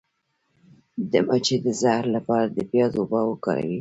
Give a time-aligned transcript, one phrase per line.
[1.11, 3.69] د مچۍ د زهر لپاره د پیاز اوبه وکاروئ